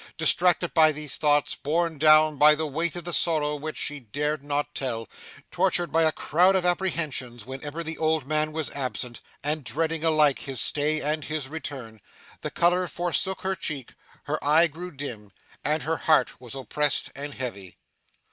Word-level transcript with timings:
Distracted 0.17 0.73
by 0.73 0.91
these 0.91 1.15
thoughts, 1.15 1.53
borne 1.53 1.99
down 1.99 2.37
by 2.37 2.55
the 2.55 2.65
weight 2.65 2.95
of 2.95 3.03
the 3.03 3.13
sorrow 3.13 3.55
which 3.55 3.77
she 3.77 3.99
dared 3.99 4.41
not 4.41 4.73
tell, 4.73 5.07
tortured 5.51 5.91
by 5.91 6.01
a 6.01 6.11
crowd 6.11 6.55
of 6.55 6.65
apprehensions 6.65 7.45
whenever 7.45 7.83
the 7.83 7.99
old 7.99 8.25
man 8.25 8.51
was 8.51 8.71
absent, 8.71 9.21
and 9.43 9.63
dreading 9.63 10.03
alike 10.03 10.39
his 10.39 10.59
stay 10.59 11.01
and 11.03 11.25
his 11.25 11.47
return, 11.47 12.01
the 12.41 12.49
colour 12.49 12.87
forsook 12.87 13.41
her 13.41 13.53
cheek, 13.55 13.93
her 14.23 14.43
eye 14.43 14.65
grew 14.65 14.89
dim, 14.89 15.31
and 15.63 15.83
her 15.83 15.97
heart 15.97 16.41
was 16.41 16.55
oppressed 16.55 17.11
and 17.15 17.35
heavy. 17.35 17.77